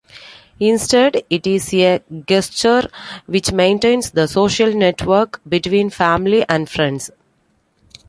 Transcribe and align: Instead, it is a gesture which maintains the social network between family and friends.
Instead, 0.59 1.21
it 1.29 1.45
is 1.45 1.71
a 1.75 2.01
gesture 2.25 2.89
which 3.27 3.51
maintains 3.51 4.09
the 4.09 4.27
social 4.27 4.73
network 4.73 5.39
between 5.47 5.91
family 5.91 6.43
and 6.49 6.67
friends. 6.67 7.11